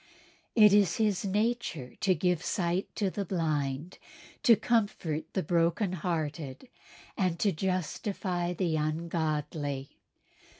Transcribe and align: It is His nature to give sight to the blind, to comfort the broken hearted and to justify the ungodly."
It 0.55 0.73
is 0.73 0.95
His 0.95 1.25
nature 1.25 1.93
to 1.97 2.15
give 2.15 2.43
sight 2.43 2.87
to 2.95 3.11
the 3.11 3.23
blind, 3.23 3.99
to 4.41 4.55
comfort 4.55 5.25
the 5.33 5.43
broken 5.43 5.93
hearted 5.93 6.67
and 7.15 7.37
to 7.37 7.51
justify 7.51 8.51
the 8.53 8.75
ungodly." 8.77 9.99